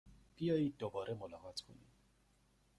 بیایید 0.35 0.77
دوباره 0.77 1.13
ملاقات 1.13 1.61
کنیم! 1.61 1.87